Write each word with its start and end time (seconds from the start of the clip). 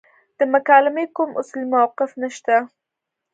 د 0.37 0.39
مکالمې 0.53 1.05
کوم 1.15 1.29
اصولي 1.39 1.67
موقف 1.73 2.11
نشته. 2.21 2.55